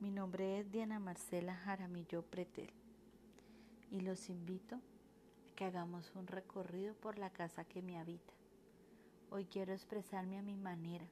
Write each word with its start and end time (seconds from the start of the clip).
Mi 0.00 0.10
nombre 0.10 0.58
es 0.58 0.72
Diana 0.72 0.98
Marcela 0.98 1.54
Jaramillo 1.54 2.22
Pretel 2.22 2.72
y 3.90 4.00
los 4.00 4.30
invito 4.30 4.76
a 4.76 5.54
que 5.54 5.66
hagamos 5.66 6.10
un 6.14 6.26
recorrido 6.26 6.94
por 6.94 7.18
la 7.18 7.28
casa 7.28 7.66
que 7.66 7.82
me 7.82 7.98
habita. 7.98 8.32
Hoy 9.30 9.44
quiero 9.44 9.74
expresarme 9.74 10.38
a 10.38 10.42
mi 10.42 10.56
manera, 10.56 11.04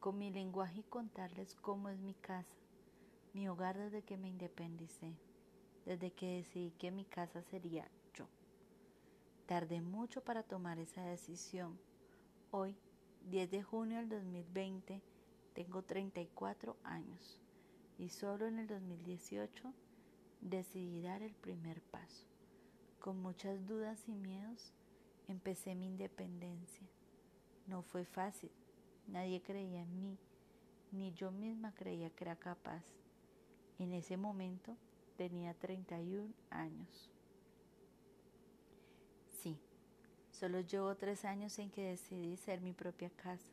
con 0.00 0.16
mi 0.16 0.30
lenguaje 0.30 0.80
y 0.80 0.84
contarles 0.84 1.56
cómo 1.56 1.90
es 1.90 1.98
mi 1.98 2.14
casa, 2.14 2.56
mi 3.34 3.50
hogar 3.50 3.76
desde 3.76 4.00
que 4.00 4.16
me 4.16 4.30
independicé, 4.30 5.12
desde 5.84 6.10
que 6.10 6.36
decidí 6.36 6.70
que 6.70 6.90
mi 6.90 7.04
casa 7.04 7.42
sería 7.42 7.86
yo. 8.14 8.28
Tardé 9.44 9.82
mucho 9.82 10.24
para 10.24 10.42
tomar 10.42 10.78
esa 10.78 11.04
decisión. 11.04 11.78
Hoy, 12.50 12.78
10 13.28 13.50
de 13.50 13.62
junio 13.62 13.98
del 13.98 14.08
2020, 14.08 15.02
tengo 15.52 15.82
34 15.82 16.78
años 16.82 17.42
y 17.98 18.10
solo 18.10 18.46
en 18.46 18.58
el 18.58 18.66
2018 18.66 19.72
decidí 20.40 21.00
dar 21.00 21.22
el 21.22 21.34
primer 21.34 21.80
paso. 21.82 22.26
Con 23.00 23.20
muchas 23.20 23.66
dudas 23.66 24.08
y 24.08 24.12
miedos 24.12 24.72
empecé 25.28 25.74
mi 25.74 25.86
independencia. 25.86 26.86
No 27.66 27.82
fue 27.82 28.04
fácil, 28.04 28.50
nadie 29.06 29.42
creía 29.42 29.82
en 29.82 30.00
mí, 30.00 30.18
ni 30.92 31.12
yo 31.12 31.30
misma 31.30 31.72
creía 31.74 32.10
que 32.10 32.24
era 32.24 32.36
capaz. 32.36 32.84
En 33.78 33.92
ese 33.92 34.16
momento 34.16 34.76
tenía 35.16 35.54
31 35.54 36.32
años. 36.50 37.10
Sí, 39.40 39.58
solo 40.30 40.60
llevo 40.60 40.94
tres 40.96 41.24
años 41.24 41.58
en 41.58 41.70
que 41.70 41.82
decidí 41.82 42.36
ser 42.36 42.60
mi 42.60 42.72
propia 42.72 43.10
casa. 43.10 43.52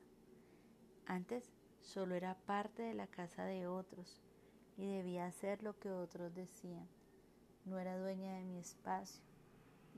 Antes 1.05 1.51
solo 1.81 2.15
era 2.15 2.35
parte 2.35 2.83
de 2.83 2.93
la 2.93 3.07
casa 3.07 3.43
de 3.45 3.67
otros 3.67 4.21
y 4.77 4.87
debía 4.87 5.25
hacer 5.25 5.63
lo 5.63 5.77
que 5.79 5.91
otros 5.91 6.33
decían. 6.33 6.87
No 7.65 7.79
era 7.79 7.97
dueña 7.97 8.35
de 8.35 8.43
mi 8.43 8.57
espacio 8.57 9.23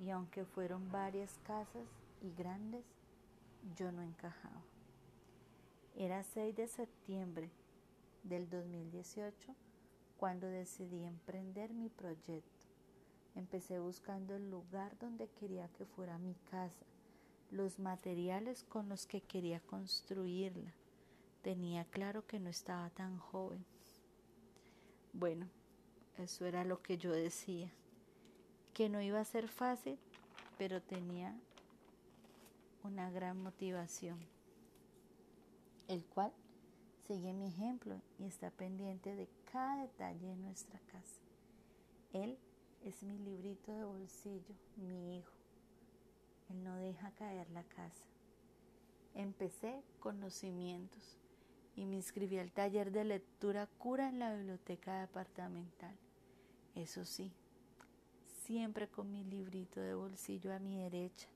y 0.03 0.09
aunque 0.09 0.45
fueron 0.45 0.91
varias 0.91 1.37
casas 1.45 1.87
y 2.21 2.33
grandes, 2.33 2.85
yo 3.75 3.91
no 3.91 4.01
encajaba. 4.01 4.61
Era 5.95 6.23
6 6.23 6.55
de 6.55 6.67
septiembre 6.67 7.49
del 8.23 8.49
2018 8.49 9.55
cuando 10.17 10.47
decidí 10.47 11.03
emprender 11.05 11.73
mi 11.73 11.89
proyecto. 11.89 12.65
Empecé 13.35 13.79
buscando 13.79 14.35
el 14.35 14.49
lugar 14.49 14.97
donde 14.99 15.27
quería 15.27 15.67
que 15.69 15.85
fuera 15.85 16.17
mi 16.17 16.35
casa, 16.49 16.85
los 17.51 17.79
materiales 17.79 18.63
con 18.63 18.89
los 18.89 19.07
que 19.07 19.21
quería 19.21 19.59
construirla. 19.61 20.73
Tenía 21.41 21.85
claro 21.85 22.25
que 22.25 22.39
no 22.39 22.49
estaba 22.49 22.89
tan 22.89 23.17
joven 23.17 23.65
bueno, 25.17 25.47
eso 26.17 26.45
era 26.45 26.65
lo 26.65 26.81
que 26.81 26.97
yo 26.97 27.11
decía, 27.11 27.71
que 28.73 28.89
no 28.89 29.01
iba 29.01 29.19
a 29.19 29.25
ser 29.25 29.47
fácil, 29.47 29.97
pero 30.57 30.81
tenía 30.81 31.33
una 32.83 33.09
gran 33.09 33.41
motivación, 33.41 34.19
el 35.87 36.03
cual 36.03 36.33
sigue 37.07 37.33
mi 37.33 37.47
ejemplo 37.47 38.01
y 38.19 38.25
está 38.25 38.51
pendiente 38.51 39.15
de 39.15 39.29
cada 39.51 39.83
detalle 39.83 40.27
de 40.27 40.35
nuestra 40.35 40.79
casa. 40.91 41.21
Él 42.11 42.37
es 42.83 43.01
mi 43.01 43.17
librito 43.17 43.71
de 43.71 43.85
bolsillo, 43.85 44.55
mi 44.75 45.17
hijo. 45.17 45.33
Él 46.49 46.63
no 46.63 46.75
deja 46.75 47.11
caer 47.11 47.49
la 47.51 47.63
casa. 47.63 48.05
Empecé 49.13 49.81
con 49.99 50.19
los 50.19 50.33
cimientos 50.33 51.17
y 51.75 51.85
me 51.85 51.95
inscribí 51.95 52.37
al 52.37 52.51
taller 52.51 52.91
de 52.91 53.03
lectura 53.03 53.67
cura 53.77 54.09
en 54.09 54.19
la 54.19 54.33
biblioteca 54.33 55.01
departamental. 55.01 55.95
Eso 56.73 57.05
sí, 57.05 57.31
siempre 58.43 58.87
con 58.87 59.11
mi 59.11 59.23
librito 59.23 59.79
de 59.81 59.93
bolsillo 59.93 60.53
a 60.53 60.59
mi 60.59 60.77
derecha. 60.77 61.27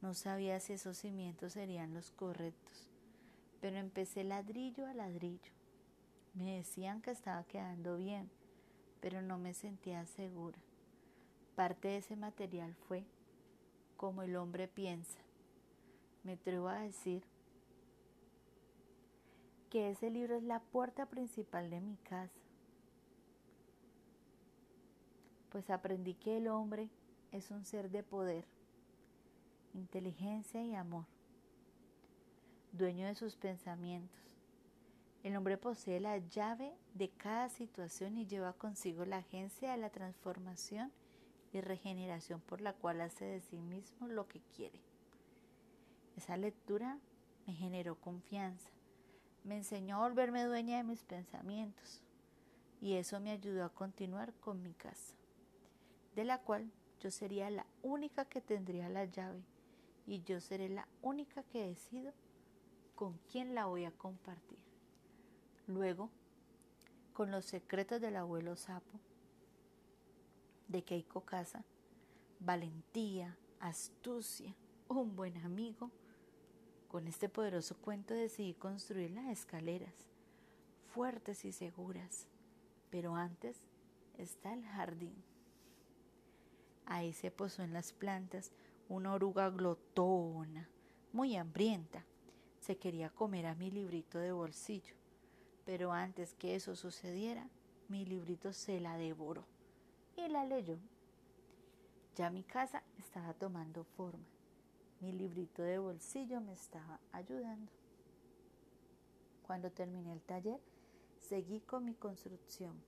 No 0.00 0.14
sabía 0.14 0.60
si 0.60 0.72
esos 0.72 0.96
cimientos 0.98 1.54
serían 1.54 1.92
los 1.92 2.10
correctos, 2.10 2.88
pero 3.60 3.76
empecé 3.76 4.24
ladrillo 4.24 4.86
a 4.86 4.94
ladrillo. 4.94 5.52
Me 6.34 6.56
decían 6.56 7.02
que 7.02 7.10
estaba 7.10 7.44
quedando 7.44 7.96
bien, 7.96 8.30
pero 9.00 9.20
no 9.20 9.38
me 9.38 9.52
sentía 9.52 10.06
segura. 10.06 10.58
Parte 11.56 11.88
de 11.88 11.96
ese 11.98 12.16
material 12.16 12.74
fue 12.88 13.04
como 13.96 14.22
el 14.22 14.36
hombre 14.36 14.68
piensa. 14.68 15.18
Me 16.22 16.32
atrevo 16.32 16.68
a 16.68 16.80
decir 16.80 17.22
que 19.70 19.88
ese 19.88 20.10
libro 20.10 20.34
es 20.34 20.42
la 20.42 20.58
puerta 20.58 21.06
principal 21.06 21.70
de 21.70 21.80
mi 21.80 21.96
casa. 21.96 22.40
Pues 25.50 25.70
aprendí 25.70 26.14
que 26.14 26.36
el 26.36 26.48
hombre 26.48 26.90
es 27.30 27.50
un 27.52 27.64
ser 27.64 27.90
de 27.90 28.02
poder, 28.02 28.44
inteligencia 29.72 30.62
y 30.62 30.74
amor, 30.74 31.06
dueño 32.72 33.06
de 33.06 33.14
sus 33.14 33.36
pensamientos. 33.36 34.20
El 35.22 35.36
hombre 35.36 35.56
posee 35.56 36.00
la 36.00 36.18
llave 36.18 36.72
de 36.94 37.10
cada 37.10 37.48
situación 37.48 38.18
y 38.18 38.26
lleva 38.26 38.52
consigo 38.54 39.04
la 39.04 39.18
agencia 39.18 39.70
de 39.70 39.76
la 39.76 39.90
transformación 39.90 40.90
y 41.52 41.60
regeneración 41.60 42.40
por 42.40 42.60
la 42.60 42.72
cual 42.72 43.00
hace 43.00 43.24
de 43.24 43.40
sí 43.40 43.60
mismo 43.60 44.08
lo 44.08 44.26
que 44.26 44.40
quiere. 44.56 44.80
Esa 46.16 46.36
lectura 46.36 46.98
me 47.46 47.52
generó 47.52 47.96
confianza 47.96 48.70
me 49.44 49.56
enseñó 49.56 49.96
a 49.96 50.08
volverme 50.08 50.44
dueña 50.44 50.76
de 50.78 50.84
mis 50.84 51.02
pensamientos 51.04 52.02
y 52.80 52.94
eso 52.94 53.20
me 53.20 53.30
ayudó 53.30 53.64
a 53.64 53.74
continuar 53.74 54.32
con 54.34 54.62
mi 54.62 54.72
casa, 54.74 55.14
de 56.14 56.24
la 56.24 56.38
cual 56.38 56.70
yo 57.00 57.10
sería 57.10 57.50
la 57.50 57.66
única 57.82 58.24
que 58.24 58.40
tendría 58.40 58.88
la 58.88 59.04
llave 59.04 59.42
y 60.06 60.22
yo 60.22 60.40
seré 60.40 60.68
la 60.68 60.88
única 61.02 61.42
que 61.44 61.66
decido 61.66 62.12
con 62.94 63.18
quién 63.30 63.54
la 63.54 63.66
voy 63.66 63.84
a 63.84 63.92
compartir. 63.92 64.58
Luego, 65.66 66.10
con 67.12 67.30
los 67.30 67.44
secretos 67.44 68.00
del 68.00 68.16
abuelo 68.16 68.56
Sapo, 68.56 69.00
de 70.68 70.82
Keiko 70.82 71.22
Casa, 71.22 71.64
valentía, 72.40 73.36
astucia, 73.60 74.54
un 74.88 75.14
buen 75.16 75.36
amigo, 75.38 75.90
con 76.90 77.06
este 77.06 77.28
poderoso 77.28 77.76
cuento 77.76 78.14
decidí 78.14 78.52
construir 78.52 79.12
las 79.12 79.26
escaleras, 79.28 79.94
fuertes 80.92 81.44
y 81.44 81.52
seguras, 81.52 82.26
pero 82.90 83.14
antes 83.14 83.56
está 84.18 84.52
el 84.52 84.64
jardín. 84.64 85.14
Ahí 86.86 87.12
se 87.12 87.30
posó 87.30 87.62
en 87.62 87.72
las 87.72 87.92
plantas 87.92 88.50
una 88.88 89.14
oruga 89.14 89.50
glotona, 89.50 90.68
muy 91.12 91.36
hambrienta. 91.36 92.04
Se 92.58 92.76
quería 92.76 93.08
comer 93.08 93.46
a 93.46 93.54
mi 93.54 93.70
librito 93.70 94.18
de 94.18 94.32
bolsillo, 94.32 94.96
pero 95.64 95.92
antes 95.92 96.34
que 96.34 96.56
eso 96.56 96.74
sucediera, 96.74 97.48
mi 97.88 98.04
librito 98.04 98.52
se 98.52 98.80
la 98.80 98.96
devoró 98.96 99.44
y 100.16 100.26
la 100.26 100.44
leyó. 100.44 100.76
Ya 102.16 102.30
mi 102.30 102.42
casa 102.42 102.82
estaba 102.98 103.32
tomando 103.32 103.84
forma 103.84 104.39
mi 105.00 105.12
librito 105.12 105.62
de 105.62 105.78
bolsillo 105.78 106.40
me 106.40 106.52
estaba 106.52 107.00
ayudando. 107.12 107.70
Cuando 109.46 109.70
terminé 109.70 110.12
el 110.12 110.20
taller, 110.20 110.60
seguí 111.18 111.60
con 111.60 111.84
mi 111.84 111.94
construcción, 111.94 112.80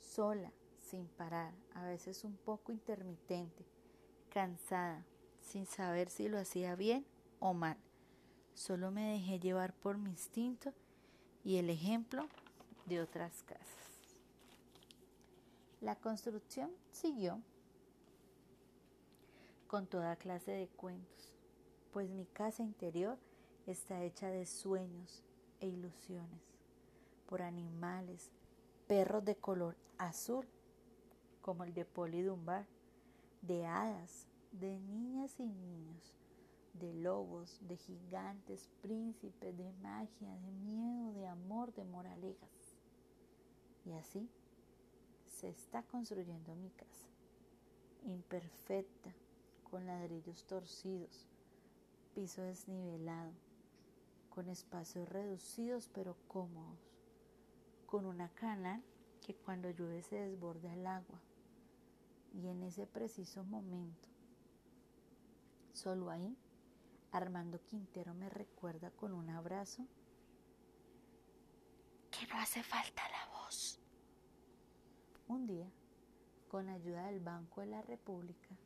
sola, 0.00 0.52
sin 0.80 1.06
parar, 1.08 1.52
a 1.74 1.84
veces 1.84 2.24
un 2.24 2.36
poco 2.36 2.72
intermitente, 2.72 3.64
cansada, 4.30 5.04
sin 5.40 5.66
saber 5.66 6.08
si 6.10 6.28
lo 6.28 6.38
hacía 6.38 6.76
bien 6.76 7.04
o 7.40 7.54
mal. 7.54 7.76
Solo 8.54 8.90
me 8.90 9.12
dejé 9.12 9.40
llevar 9.40 9.74
por 9.74 9.98
mi 9.98 10.10
instinto 10.10 10.72
y 11.44 11.56
el 11.56 11.70
ejemplo 11.70 12.26
de 12.86 13.00
otras 13.00 13.42
casas. 13.42 13.66
La 15.80 15.96
construcción 15.96 16.70
siguió 16.90 17.42
con 19.66 19.86
toda 19.86 20.16
clase 20.16 20.52
de 20.52 20.68
cuentos, 20.68 21.32
pues 21.92 22.08
mi 22.10 22.26
casa 22.26 22.62
interior 22.62 23.18
está 23.66 24.02
hecha 24.02 24.28
de 24.28 24.46
sueños 24.46 25.24
e 25.60 25.66
ilusiones, 25.66 26.40
por 27.26 27.42
animales, 27.42 28.30
perros 28.86 29.24
de 29.24 29.36
color 29.36 29.76
azul, 29.98 30.46
como 31.42 31.64
el 31.64 31.74
de 31.74 31.84
Poli 31.84 32.22
Dunbar, 32.22 32.66
de 33.42 33.66
hadas, 33.66 34.28
de 34.52 34.78
niñas 34.78 35.34
y 35.38 35.46
niños, 35.46 36.14
de 36.74 36.92
lobos, 36.94 37.58
de 37.62 37.76
gigantes, 37.76 38.68
príncipes, 38.82 39.56
de 39.56 39.72
magia, 39.82 40.36
de 40.38 40.52
miedo, 40.52 41.12
de 41.12 41.26
amor, 41.26 41.72
de 41.74 41.84
moralejas. 41.84 42.76
Y 43.84 43.92
así 43.92 44.28
se 45.26 45.48
está 45.48 45.82
construyendo 45.82 46.54
mi 46.56 46.70
casa, 46.70 47.06
imperfecta, 48.04 49.14
con 49.70 49.86
ladrillos 49.86 50.44
torcidos, 50.44 51.26
piso 52.14 52.42
desnivelado, 52.42 53.32
con 54.30 54.48
espacios 54.48 55.08
reducidos 55.08 55.90
pero 55.92 56.16
cómodos, 56.28 56.78
con 57.86 58.06
una 58.06 58.28
canal 58.30 58.82
que 59.24 59.34
cuando 59.34 59.70
llueve 59.70 60.02
se 60.02 60.16
desborda 60.16 60.72
el 60.72 60.86
agua. 60.86 61.20
Y 62.32 62.48
en 62.48 62.62
ese 62.62 62.86
preciso 62.86 63.44
momento, 63.44 64.08
solo 65.72 66.10
ahí, 66.10 66.36
Armando 67.12 67.60
Quintero 67.64 68.14
me 68.14 68.28
recuerda 68.28 68.90
con 68.90 69.14
un 69.14 69.30
abrazo 69.30 69.86
que 72.10 72.26
no 72.26 72.36
hace 72.36 72.62
falta 72.62 73.02
la 73.08 73.38
voz. 73.38 73.80
Un 75.28 75.46
día, 75.46 75.70
con 76.48 76.68
ayuda 76.68 77.06
del 77.06 77.20
Banco 77.20 77.62
de 77.62 77.68
la 77.68 77.82
República, 77.82 78.56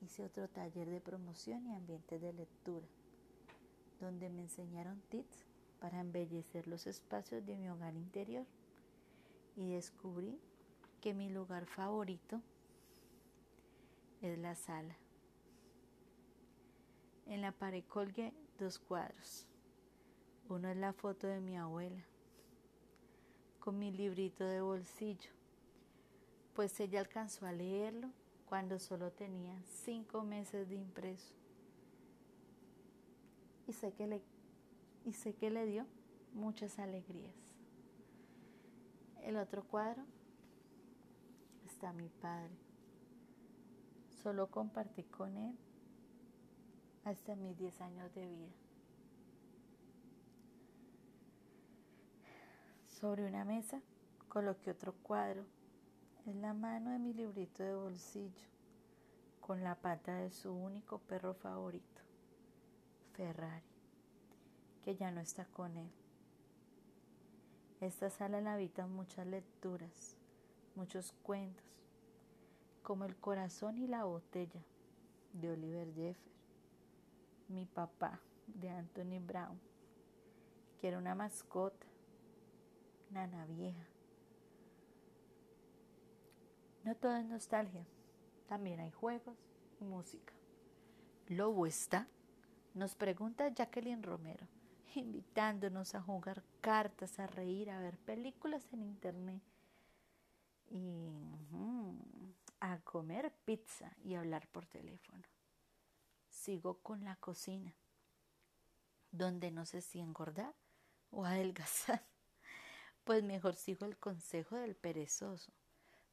hice 0.00 0.24
otro 0.24 0.48
taller 0.48 0.88
de 0.88 1.00
promoción 1.00 1.66
y 1.66 1.72
ambientes 1.72 2.20
de 2.20 2.32
lectura, 2.32 2.86
donde 4.00 4.28
me 4.30 4.42
enseñaron 4.42 5.00
tips 5.08 5.46
para 5.80 6.00
embellecer 6.00 6.66
los 6.66 6.86
espacios 6.86 7.44
de 7.46 7.56
mi 7.56 7.68
hogar 7.68 7.94
interior 7.94 8.46
y 9.56 9.72
descubrí 9.72 10.38
que 11.00 11.14
mi 11.14 11.30
lugar 11.30 11.66
favorito 11.66 12.40
es 14.20 14.38
la 14.38 14.54
sala. 14.54 14.96
En 17.26 17.42
la 17.42 17.52
pared 17.52 17.84
colgué 17.84 18.32
dos 18.58 18.78
cuadros. 18.78 19.46
Uno 20.48 20.68
es 20.68 20.76
la 20.76 20.92
foto 20.92 21.26
de 21.26 21.40
mi 21.40 21.56
abuela 21.56 22.04
con 23.68 23.78
mi 23.78 23.92
librito 23.92 24.44
de 24.44 24.62
bolsillo, 24.62 25.30
pues 26.54 26.80
ella 26.80 27.00
alcanzó 27.00 27.44
a 27.44 27.52
leerlo 27.52 28.08
cuando 28.48 28.78
solo 28.78 29.12
tenía 29.12 29.60
cinco 29.84 30.22
meses 30.22 30.68
de 30.68 30.76
impreso. 30.76 31.34
Y 33.66 33.74
sé 33.74 33.92
que 33.92 34.06
le, 34.06 34.22
y 35.04 35.12
sé 35.12 35.34
que 35.34 35.50
le 35.50 35.66
dio 35.66 35.86
muchas 36.32 36.78
alegrías. 36.78 37.34
El 39.22 39.36
otro 39.36 39.62
cuadro 39.64 40.02
está 41.66 41.92
mi 41.92 42.08
padre. 42.08 42.56
Solo 44.22 44.50
compartí 44.50 45.04
con 45.04 45.36
él 45.36 45.54
hasta 47.04 47.36
mis 47.36 47.56
10 47.58 47.80
años 47.82 48.14
de 48.14 48.26
vida. 48.26 48.52
Sobre 52.86 53.26
una 53.26 53.44
mesa 53.44 53.82
coloqué 54.28 54.70
otro 54.70 54.94
cuadro. 55.02 55.44
Es 56.26 56.34
la 56.36 56.52
mano 56.52 56.90
de 56.90 56.98
mi 56.98 57.14
librito 57.14 57.62
de 57.62 57.74
bolsillo, 57.74 58.46
con 59.40 59.64
la 59.64 59.74
pata 59.76 60.14
de 60.16 60.30
su 60.30 60.52
único 60.52 60.98
perro 60.98 61.32
favorito, 61.34 62.02
Ferrari, 63.14 63.64
que 64.84 64.94
ya 64.94 65.10
no 65.10 65.20
está 65.20 65.46
con 65.46 65.76
él. 65.76 65.90
Esta 67.80 68.10
sala 68.10 68.40
la 68.40 68.54
habitan 68.54 68.92
muchas 68.92 69.26
lecturas, 69.26 70.16
muchos 70.74 71.12
cuentos, 71.22 71.64
como 72.82 73.04
El 73.04 73.16
corazón 73.16 73.78
y 73.78 73.86
la 73.86 74.04
botella 74.04 74.62
de 75.32 75.50
Oliver 75.50 75.92
Jeffer, 75.94 76.32
Mi 77.48 77.64
papá 77.64 78.20
de 78.46 78.68
Anthony 78.68 79.18
Brown, 79.20 79.58
que 80.78 80.88
era 80.88 80.98
una 80.98 81.14
mascota, 81.14 81.86
Nana 83.10 83.46
vieja. 83.46 83.97
No 86.88 86.94
todo 86.96 87.16
es 87.16 87.26
nostalgia, 87.26 87.86
también 88.46 88.80
hay 88.80 88.90
juegos 88.90 89.36
y 89.78 89.84
música. 89.84 90.32
¿Lobo 91.26 91.66
está? 91.66 92.08
Nos 92.72 92.94
pregunta 92.94 93.52
Jacqueline 93.52 94.02
Romero 94.02 94.48
invitándonos 94.94 95.94
a 95.94 96.00
jugar 96.00 96.42
cartas, 96.62 97.18
a 97.18 97.26
reír, 97.26 97.70
a 97.70 97.78
ver 97.78 97.98
películas 97.98 98.72
en 98.72 98.84
internet 98.84 99.42
y 100.70 101.10
a 102.58 102.78
comer 102.78 103.34
pizza 103.44 103.94
y 104.02 104.14
hablar 104.14 104.48
por 104.48 104.64
teléfono. 104.64 105.24
Sigo 106.30 106.78
con 106.78 107.04
la 107.04 107.16
cocina, 107.16 107.74
donde 109.10 109.50
no 109.50 109.66
sé 109.66 109.82
si 109.82 110.00
engordar 110.00 110.54
o 111.10 111.26
adelgazar. 111.26 112.02
Pues 113.04 113.22
mejor 113.22 113.56
sigo 113.56 113.84
el 113.84 113.98
consejo 113.98 114.56
del 114.56 114.74
perezoso. 114.74 115.52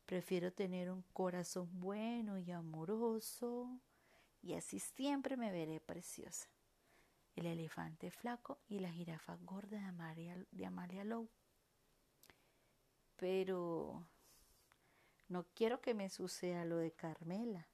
Prefiero 0.05 0.53
tener 0.53 0.91
un 0.91 1.03
corazón 1.13 1.69
bueno 1.79 2.37
y 2.37 2.51
amoroso 2.51 3.79
y 4.41 4.53
así 4.53 4.79
siempre 4.79 5.35
me 5.37 5.51
veré 5.51 5.79
preciosa 5.79 6.47
el 7.35 7.47
elefante 7.47 8.11
flaco 8.11 8.59
y 8.67 8.79
la 8.79 8.91
jirafa 8.91 9.37
gorda 9.41 9.77
de 9.77 9.85
Amalia, 9.85 10.37
de 10.51 11.05
Lowe. 11.05 11.29
Pero 13.17 14.07
no 15.27 15.45
quiero 15.53 15.81
que 15.81 15.93
me 15.93 16.09
suceda 16.09 16.65
lo 16.65 16.77
de 16.77 16.91
Carmela 16.91 17.67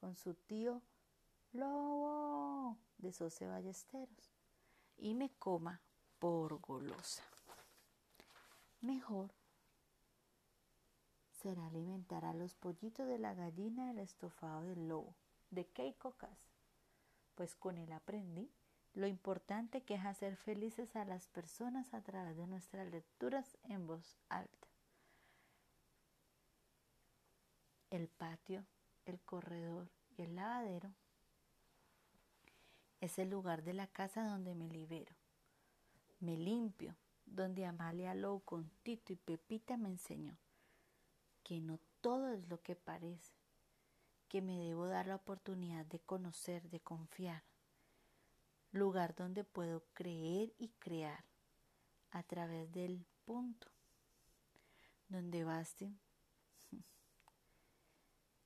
con 0.00 0.16
su 0.16 0.34
tío 0.34 0.82
Lobo 1.52 2.78
de 2.98 3.12
Soce 3.12 3.46
Ballesteros 3.46 4.32
y 4.96 5.14
me 5.14 5.30
coma 5.38 5.82
por 6.18 6.60
golosa. 6.60 7.22
Mejor 8.80 9.34
será 11.36 11.66
alimentar 11.66 12.24
a 12.24 12.34
los 12.34 12.54
pollitos 12.54 13.06
de 13.06 13.18
la 13.18 13.34
gallina 13.34 13.88
del 13.88 13.98
estofado 13.98 14.62
del 14.62 14.88
lobo 14.88 15.14
de 15.50 15.66
Keiko 15.66 16.14
pues 17.34 17.54
con 17.54 17.78
él 17.78 17.92
aprendí 17.92 18.50
lo 18.94 19.06
importante 19.06 19.82
que 19.82 19.94
es 19.94 20.06
hacer 20.06 20.36
felices 20.36 20.96
a 20.96 21.04
las 21.04 21.28
personas 21.28 21.92
a 21.92 22.00
través 22.00 22.36
de 22.36 22.46
nuestras 22.46 22.90
lecturas 22.90 23.58
en 23.64 23.86
voz 23.86 24.16
alta. 24.30 24.68
El 27.90 28.08
patio, 28.08 28.64
el 29.04 29.20
corredor 29.20 29.90
y 30.16 30.22
el 30.22 30.34
lavadero 30.34 30.90
es 33.02 33.18
el 33.18 33.28
lugar 33.28 33.62
de 33.64 33.74
la 33.74 33.86
casa 33.86 34.24
donde 34.24 34.54
me 34.54 34.68
libero. 34.70 35.14
Me 36.18 36.38
limpio, 36.38 36.96
donde 37.26 37.66
Amalia 37.66 38.14
Lowe 38.14 38.40
con 38.46 38.70
Tito 38.82 39.12
y 39.12 39.16
Pepita 39.16 39.76
me 39.76 39.90
enseñó 39.90 40.38
que 41.46 41.60
no 41.60 41.78
todo 42.00 42.32
es 42.32 42.48
lo 42.48 42.60
que 42.60 42.74
parece, 42.74 43.32
que 44.28 44.42
me 44.42 44.58
debo 44.58 44.88
dar 44.88 45.06
la 45.06 45.14
oportunidad 45.14 45.86
de 45.86 46.00
conocer, 46.00 46.68
de 46.70 46.80
confiar 46.80 47.44
lugar 48.72 49.14
donde 49.14 49.44
puedo 49.44 49.84
creer 49.94 50.52
y 50.58 50.70
crear 50.80 51.24
a 52.10 52.24
través 52.24 52.72
del 52.72 53.06
punto, 53.24 53.68
donde 55.08 55.44
Basti 55.44 55.96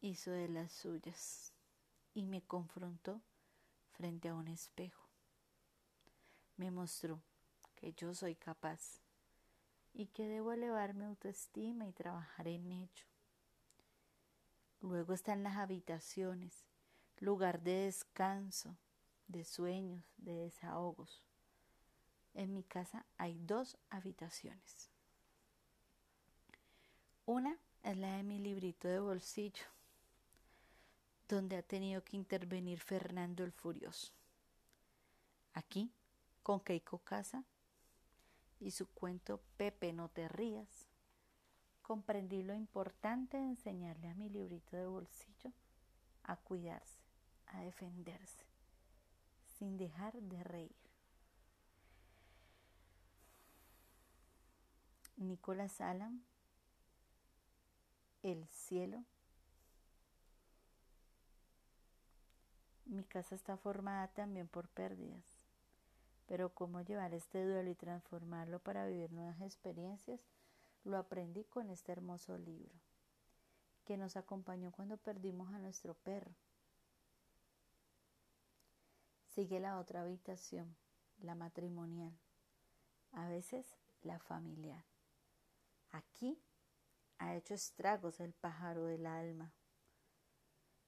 hizo 0.02 0.30
de 0.33 0.49
las 0.49 0.71
suyas 0.71 1.54
y 2.12 2.26
me 2.26 2.42
confrontó 2.42 3.23
frente 3.92 4.28
a 4.28 4.35
un 4.35 4.49
espejo. 4.49 5.09
Me 6.59 6.71
mostró 6.71 7.23
que 7.76 7.95
yo 7.95 8.12
soy 8.12 8.35
capaz 8.35 9.00
y 9.92 10.06
que 10.06 10.26
debo 10.26 10.52
elevar 10.52 10.94
mi 10.94 11.04
autoestima 11.04 11.87
y 11.87 11.92
trabajar 11.92 12.49
en 12.49 12.70
ello. 12.70 13.06
Luego 14.80 15.12
están 15.12 15.42
las 15.42 15.56
habitaciones, 15.56 16.64
lugar 17.18 17.61
de 17.61 17.85
descanso, 17.85 18.76
de 19.28 19.44
sueños, 19.44 20.04
de 20.16 20.32
desahogos. 20.32 21.23
En 22.35 22.54
mi 22.54 22.62
casa 22.62 23.04
hay 23.18 23.38
dos 23.38 23.76
habitaciones. 23.90 24.90
Una 27.26 27.59
es 27.82 27.97
la 27.97 28.16
de 28.16 28.23
mi 28.23 28.38
librito 28.38 28.88
de 28.88 29.00
bolsillo, 29.00 29.64
donde 31.28 31.56
ha 31.56 31.62
tenido 31.62 32.02
que 32.02 32.16
intervenir 32.16 32.80
Fernando 32.80 33.44
el 33.44 33.52
Furioso. 33.52 34.12
Aquí, 35.52 35.92
con 36.42 36.61
Keiko 36.61 36.99
Casa 36.99 37.44
y 38.61 38.71
su 38.71 38.87
cuento 38.88 39.40
Pepe, 39.57 39.93
no 39.93 40.09
te 40.09 40.29
rías, 40.29 40.87
comprendí 41.83 42.43
lo 42.43 42.55
importante 42.55 43.37
de 43.37 43.45
enseñarle 43.45 44.09
a 44.09 44.14
mi 44.14 44.29
librito 44.29 44.76
de 44.76 44.87
bolsillo 44.87 45.52
a 46.23 46.37
cuidarse, 46.37 47.00
a 47.47 47.62
defenderse 47.62 48.50
sin 49.61 49.76
dejar 49.76 50.14
de 50.14 50.43
reír. 50.43 50.75
Nicolás 55.17 55.83
Alan, 55.83 56.25
El 58.23 58.47
cielo. 58.49 59.05
Mi 62.87 63.05
casa 63.05 63.35
está 63.35 63.59
formada 63.59 64.09
también 64.09 64.49
por 64.49 64.69
pérdidas, 64.69 65.39
pero 66.30 66.54
cómo 66.54 66.80
llevar 66.82 67.12
este 67.12 67.44
duelo 67.44 67.68
y 67.70 67.75
transformarlo 67.75 68.60
para 68.60 68.87
vivir 68.87 69.10
nuevas 69.10 69.40
experiencias, 69.40 70.28
lo 70.84 70.96
aprendí 70.96 71.42
con 71.42 71.70
este 71.70 71.90
hermoso 71.90 72.38
libro, 72.38 72.72
que 73.84 73.96
nos 73.96 74.14
acompañó 74.16 74.70
cuando 74.70 74.96
perdimos 74.96 75.52
a 75.52 75.58
nuestro 75.58 75.94
perro 75.94 76.32
Sigue 79.34 79.58
la 79.58 79.80
otra 79.80 80.02
habitación, 80.02 80.76
la 81.18 81.34
matrimonial, 81.34 82.16
a 83.10 83.26
veces 83.26 83.66
la 84.02 84.20
familiar. 84.20 84.84
Aquí 85.90 86.40
ha 87.18 87.34
hecho 87.34 87.54
estragos 87.54 88.20
el 88.20 88.34
pájaro 88.34 88.84
del 88.84 89.06
alma, 89.06 89.52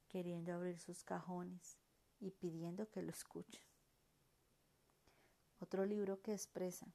queriendo 0.07 0.53
abrir 0.53 0.79
sus 0.79 1.03
cajones 1.03 1.79
y 2.21 2.31
pidiendo 2.31 2.89
que 2.89 3.03
lo 3.03 3.11
escuchen. 3.11 3.72
Otro 5.63 5.87
libro 5.87 6.21
que 6.21 6.33
expresa 6.33 6.93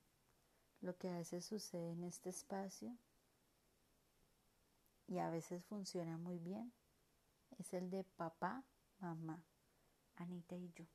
lo 0.82 0.98
que 0.98 1.08
a 1.08 1.16
veces 1.16 1.46
sucede 1.46 1.94
en 1.94 2.04
este 2.04 2.30
espacio 2.30 2.98
y 5.08 5.20
a 5.20 5.30
veces 5.30 5.64
funciona 5.64 6.18
muy 6.18 6.38
bien 6.38 6.74
es 7.60 7.74
el 7.74 7.90
de 7.90 8.04
papá, 8.04 8.66
mamá, 9.00 9.42
Anita 10.18 10.58
y 10.58 10.70
yo. 10.74 10.86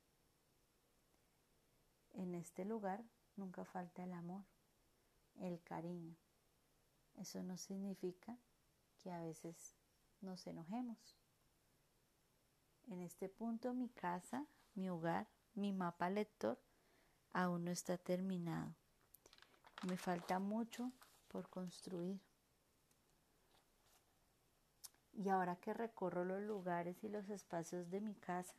En 2.11 2.35
este 2.35 2.67
lugar 2.67 3.03
nunca 3.37 3.65
falta 3.65 4.05
el 4.05 4.13
amor, 4.13 4.45
el 5.37 5.63
cariño. 5.63 6.15
Eso 7.15 7.43
no 7.43 7.57
significa 7.57 8.37
que 8.99 9.11
a 9.11 9.23
veces 9.23 9.79
nos 10.21 10.47
enojemos. 10.47 11.17
En 12.89 13.01
este 13.01 13.31
punto 13.31 13.73
mi 13.73 13.89
casa, 13.89 14.47
mi 14.75 14.91
hogar, 14.91 15.27
mi 15.55 15.73
mapa 15.73 16.11
lector 16.11 16.61
aún 17.33 17.65
no 17.65 17.71
está 17.71 17.97
terminado. 17.99 18.75
Me 19.83 19.97
falta 19.97 20.39
mucho 20.39 20.93
por 21.29 21.49
construir. 21.49 22.21
Y 25.13 25.29
ahora 25.29 25.57
que 25.57 25.75
recorro 25.75 26.25
los 26.25 26.41
lugares 26.43 27.03
y 27.05 27.09
los 27.09 27.29
espacios 27.29 27.91
de 27.91 28.01
mi 28.01 28.15
casa, 28.15 28.55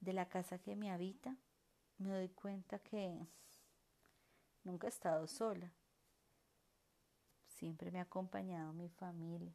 de 0.00 0.12
la 0.12 0.28
casa 0.28 0.58
que 0.58 0.76
me 0.76 0.90
habita, 0.90 1.36
me 1.98 2.10
doy 2.10 2.28
cuenta 2.28 2.78
que 2.78 3.26
nunca 4.62 4.86
he 4.86 4.90
estado 4.90 5.26
sola. 5.26 5.72
Siempre 7.46 7.90
me 7.90 8.00
ha 8.00 8.02
acompañado 8.02 8.72
mi 8.72 8.88
familia. 8.90 9.54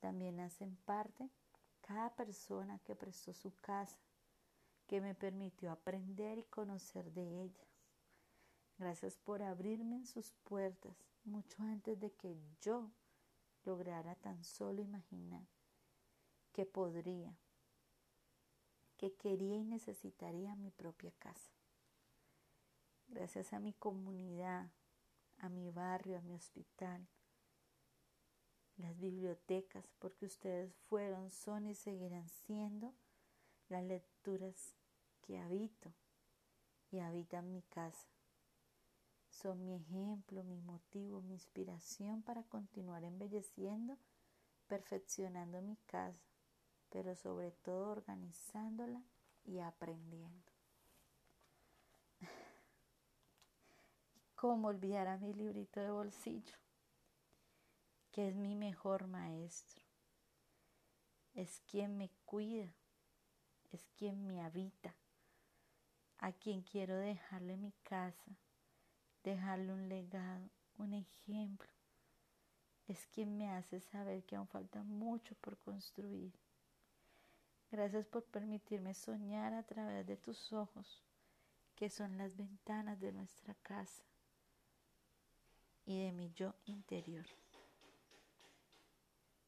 También 0.00 0.40
hacen 0.40 0.76
parte 0.84 1.30
cada 1.82 2.14
persona 2.14 2.78
que 2.80 2.96
prestó 2.96 3.32
su 3.32 3.54
casa, 3.60 3.98
que 4.92 5.00
me 5.00 5.14
permitió 5.14 5.70
aprender 5.70 6.36
y 6.36 6.44
conocer 6.44 7.12
de 7.12 7.44
ella. 7.44 7.66
Gracias 8.76 9.16
por 9.16 9.40
abrirme 9.42 10.04
sus 10.04 10.32
puertas 10.44 10.94
mucho 11.24 11.62
antes 11.62 11.98
de 11.98 12.12
que 12.12 12.36
yo 12.60 12.90
lograra 13.64 14.16
tan 14.16 14.44
solo 14.44 14.82
imaginar 14.82 15.46
que 16.52 16.66
podría, 16.66 17.34
que 18.98 19.14
quería 19.14 19.56
y 19.56 19.64
necesitaría 19.64 20.56
mi 20.56 20.70
propia 20.70 21.10
casa. 21.12 21.54
Gracias 23.08 23.54
a 23.54 23.60
mi 23.60 23.72
comunidad, 23.72 24.68
a 25.38 25.48
mi 25.48 25.70
barrio, 25.70 26.18
a 26.18 26.20
mi 26.20 26.34
hospital, 26.34 27.08
las 28.76 29.00
bibliotecas, 29.00 29.86
porque 29.98 30.26
ustedes 30.26 30.74
fueron, 30.90 31.30
son 31.30 31.66
y 31.66 31.74
seguirán 31.74 32.28
siendo 32.28 32.92
las 33.70 33.84
lecturas 33.84 34.76
que 35.22 35.38
habito 35.38 35.92
y 36.90 36.98
habitan 36.98 37.50
mi 37.50 37.62
casa. 37.62 38.08
Son 39.30 39.64
mi 39.64 39.74
ejemplo, 39.74 40.44
mi 40.44 40.60
motivo, 40.60 41.22
mi 41.22 41.32
inspiración 41.32 42.22
para 42.22 42.44
continuar 42.44 43.02
embelleciendo, 43.02 43.96
perfeccionando 44.66 45.62
mi 45.62 45.76
casa, 45.86 46.22
pero 46.90 47.16
sobre 47.16 47.50
todo 47.50 47.90
organizándola 47.90 49.02
y 49.44 49.58
aprendiendo. 49.58 50.52
¿Cómo 54.34 54.68
olvidar 54.68 55.08
a 55.08 55.16
mi 55.16 55.32
librito 55.32 55.80
de 55.80 55.90
bolsillo? 55.90 56.56
Que 58.12 58.28
es 58.28 58.36
mi 58.36 58.54
mejor 58.54 59.06
maestro. 59.06 59.82
Es 61.34 61.60
quien 61.60 61.96
me 61.96 62.10
cuida, 62.26 62.74
es 63.72 63.88
quien 63.96 64.26
me 64.26 64.42
habita, 64.42 64.94
a 66.22 66.32
quien 66.32 66.62
quiero 66.62 66.96
dejarle 66.96 67.56
mi 67.58 67.72
casa 67.82 68.32
dejarle 69.22 69.72
un 69.72 69.88
legado, 69.88 70.48
un 70.78 70.94
ejemplo. 70.94 71.68
Es 72.88 73.06
quien 73.06 73.36
me 73.36 73.50
hace 73.50 73.80
saber 73.80 74.24
que 74.24 74.36
aún 74.36 74.48
falta 74.48 74.82
mucho 74.82 75.34
por 75.36 75.56
construir. 75.58 76.32
Gracias 77.70 78.06
por 78.06 78.24
permitirme 78.24 78.94
soñar 78.94 79.54
a 79.54 79.62
través 79.62 80.06
de 80.06 80.16
tus 80.16 80.52
ojos, 80.52 81.02
que 81.74 81.88
son 81.88 82.18
las 82.18 82.36
ventanas 82.36 83.00
de 83.00 83.12
nuestra 83.12 83.54
casa 83.62 84.02
y 85.86 86.04
de 86.04 86.12
mi 86.12 86.30
yo 86.32 86.54
interior. 86.66 87.26